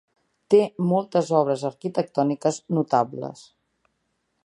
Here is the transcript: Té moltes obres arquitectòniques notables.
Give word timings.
Té 0.53 0.61
moltes 0.91 1.29
obres 1.41 1.65
arquitectòniques 1.71 2.61
notables. 2.79 3.45